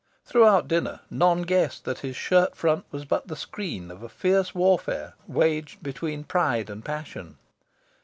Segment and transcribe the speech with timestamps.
[0.25, 4.55] Throughout dinner, none guessed that his shirt front was but the screen of a fierce
[4.55, 7.37] warfare waged between pride and passion.